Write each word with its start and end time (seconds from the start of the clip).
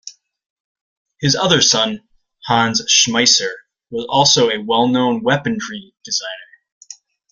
His 1.19 1.35
other 1.35 1.61
son, 1.61 2.01
Hans 2.47 2.81
Schmeisser, 2.91 3.51
was 3.91 4.07
also 4.09 4.49
a 4.49 4.57
well-known 4.59 5.21
weaponry 5.21 5.93
designer. 6.03 6.49